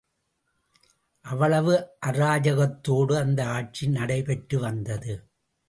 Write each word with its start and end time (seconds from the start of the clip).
அவ்வளவு 1.25 1.73
அராஜகத்தோடு 2.05 3.15
அந்த 3.17 3.47
ஆட்சி 3.47 3.87
நடைபெற்று 3.87 4.59
வந்தது. 4.59 5.13